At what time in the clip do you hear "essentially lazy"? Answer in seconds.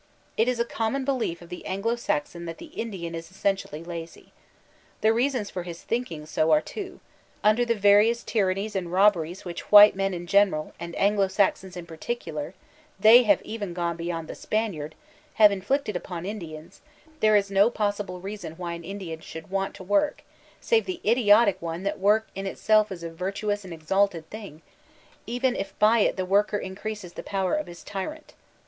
3.29-4.33